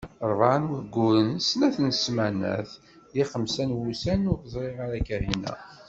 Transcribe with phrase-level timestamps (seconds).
[0.29, 2.71] Rebɛa n wayyuren, snat n smanat
[3.13, 5.53] d xemsa n wussan ur ẓriɣ ara Kahina.